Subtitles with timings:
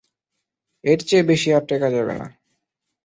[0.83, 2.27] এর চেয়ে বেশি আর টেকা যাবে না।